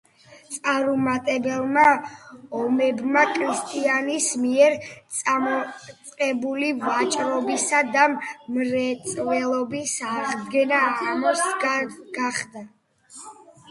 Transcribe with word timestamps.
წარუმატებელმა 0.53 1.83
ომებმა 2.59 3.25
კრისტიანის 3.35 4.29
მიერ 4.45 4.77
წამოწყებული 5.19 6.71
ვაჭრობისა 6.85 7.83
და 7.99 8.07
მრეწველობის 8.15 9.95
აღდგენა 10.17 10.81
ამაო 11.15 11.55
გახადა. 12.19 12.65